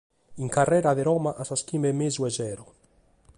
[0.43, 2.65] In carrera de Roma a sas chimbe e mesu de sero.